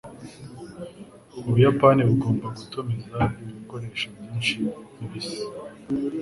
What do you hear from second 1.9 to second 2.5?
bugomba